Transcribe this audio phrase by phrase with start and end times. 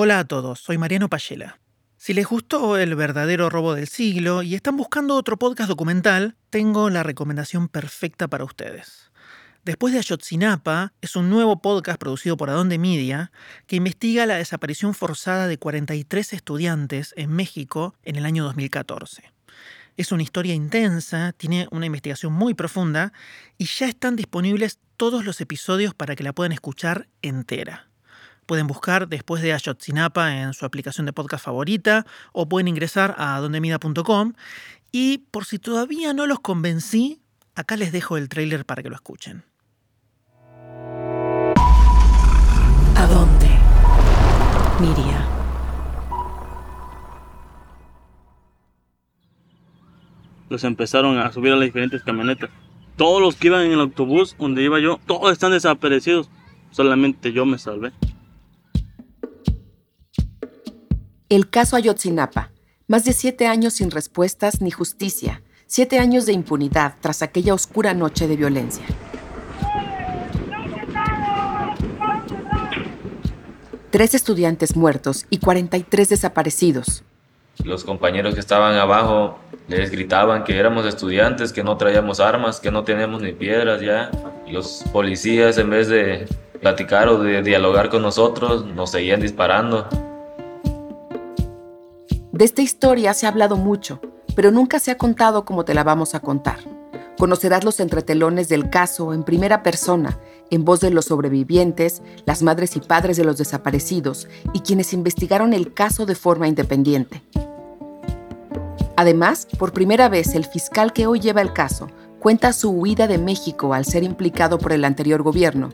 [0.00, 1.58] Hola a todos, soy Mariano Payela.
[1.96, 6.88] Si les gustó el verdadero robo del siglo y están buscando otro podcast documental, tengo
[6.88, 9.10] la recomendación perfecta para ustedes.
[9.64, 13.32] Después de Ayotzinapa es un nuevo podcast producido por Adonde Media
[13.66, 19.32] que investiga la desaparición forzada de 43 estudiantes en México en el año 2014.
[19.96, 23.12] Es una historia intensa, tiene una investigación muy profunda
[23.56, 27.88] y ya están disponibles todos los episodios para que la puedan escuchar entera.
[28.48, 33.38] Pueden buscar después de Ayotzinapa en su aplicación de podcast favorita o pueden ingresar a
[33.40, 34.32] dondemida.com.
[34.90, 37.20] Y por si todavía no los convencí,
[37.54, 39.44] acá les dejo el trailer para que lo escuchen.
[42.96, 43.48] ¿A dónde?
[44.80, 45.28] Miria.
[50.48, 52.48] Los empezaron a subir a las diferentes camionetas.
[52.96, 56.30] Todos los que iban en el autobús donde iba yo, todos están desaparecidos.
[56.70, 57.92] Solamente yo me salvé.
[61.30, 62.52] El caso Ayotzinapa.
[62.86, 65.42] Más de siete años sin respuestas ni justicia.
[65.66, 68.82] Siete años de impunidad tras aquella oscura noche de violencia.
[73.90, 77.04] Tres estudiantes muertos y 43 desaparecidos.
[77.62, 82.70] Los compañeros que estaban abajo les gritaban que éramos estudiantes, que no traíamos armas, que
[82.70, 84.10] no teníamos ni piedras ya.
[84.50, 86.26] Los policías en vez de
[86.62, 90.07] platicar o de dialogar con nosotros nos seguían disparando.
[92.32, 94.00] De esta historia se ha hablado mucho,
[94.36, 96.58] pero nunca se ha contado como te la vamos a contar.
[97.18, 100.18] Conocerás los entretelones del caso en primera persona,
[100.50, 105.54] en voz de los sobrevivientes, las madres y padres de los desaparecidos y quienes investigaron
[105.54, 107.22] el caso de forma independiente.
[108.96, 113.18] Además, por primera vez el fiscal que hoy lleva el caso cuenta su huida de
[113.18, 115.70] México al ser implicado por el anterior gobierno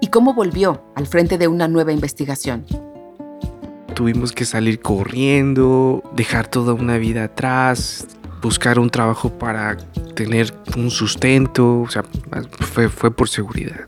[0.00, 2.66] y cómo volvió al frente de una nueva investigación.
[3.94, 8.06] Tuvimos que salir corriendo, dejar toda una vida atrás,
[8.40, 9.76] buscar un trabajo para
[10.14, 12.02] tener un sustento, o sea,
[12.60, 13.86] fue, fue por seguridad.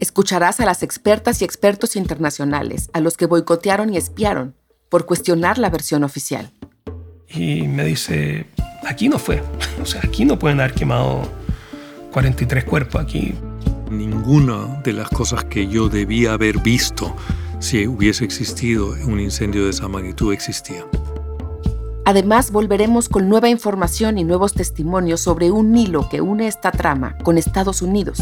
[0.00, 4.54] Escucharás a las expertas y expertos internacionales, a los que boicotearon y espiaron,
[4.88, 6.50] por cuestionar la versión oficial.
[7.28, 8.46] Y me dice,
[8.86, 9.42] aquí no fue,
[9.82, 11.22] o sea, aquí no pueden haber quemado
[12.12, 13.34] 43 cuerpos, aquí.
[13.90, 17.14] Ninguna de las cosas que yo debía haber visto
[17.62, 20.84] si hubiese existido un incendio de esa magnitud existía.
[22.04, 27.16] Además, volveremos con nueva información y nuevos testimonios sobre un hilo que une esta trama
[27.22, 28.18] con Estados Unidos,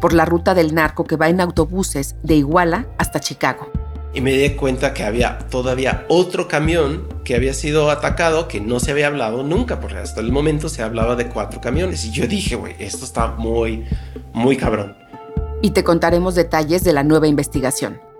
[0.00, 3.70] por la ruta del narco que va en autobuses de Iguala hasta Chicago.
[4.14, 8.80] Y me di cuenta que había todavía otro camión que había sido atacado que no
[8.80, 12.04] se había hablado nunca, porque hasta el momento se hablaba de cuatro camiones.
[12.04, 13.84] Y yo dije, güey, esto está muy,
[14.32, 14.96] muy cabrón.
[15.62, 18.11] Y te contaremos detalles de la nueva investigación.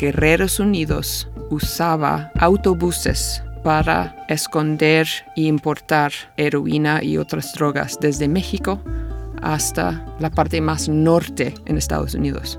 [0.00, 5.06] Guerreros Unidos usaba autobuses para esconder
[5.36, 8.80] e importar heroína y otras drogas desde México
[9.42, 12.58] hasta la parte más norte en Estados Unidos.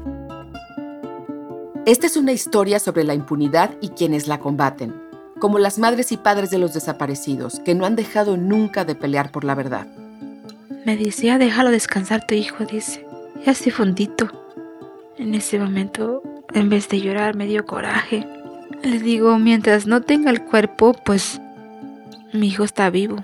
[1.88, 4.94] Esta es una historia sobre la impunidad y quienes la combaten,
[5.40, 9.32] como las madres y padres de los desaparecidos, que no han dejado nunca de pelear
[9.32, 9.88] por la verdad.
[10.86, 13.04] Me decía, déjalo descansar tu hijo, dice.
[13.44, 14.30] Ya estoy fundito.
[15.18, 16.22] En ese momento,
[16.54, 18.28] en vez de llorar, me dio coraje.
[18.84, 21.42] Le digo, mientras no tenga el cuerpo, pues
[22.34, 23.24] mi hijo está vivo.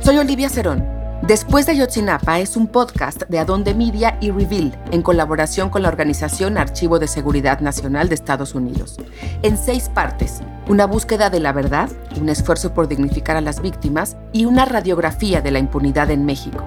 [0.00, 0.84] Soy Olivia Cerón.
[1.22, 5.88] Después de Ayotzinapa es un podcast de Adonde Media y Reveal en colaboración con la
[5.88, 8.98] organización Archivo de Seguridad Nacional de Estados Unidos.
[9.42, 11.88] En seis partes, una búsqueda de la verdad,
[12.20, 16.64] un esfuerzo por dignificar a las víctimas y una radiografía de la impunidad en México.